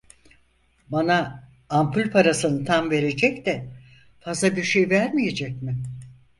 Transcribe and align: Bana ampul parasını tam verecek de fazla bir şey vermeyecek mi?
Bana 0.89 1.49
ampul 1.69 2.11
parasını 2.11 2.65
tam 2.65 2.91
verecek 2.91 3.45
de 3.45 3.67
fazla 4.19 4.55
bir 4.55 4.63
şey 4.63 4.89
vermeyecek 4.89 5.61
mi? 5.61 5.77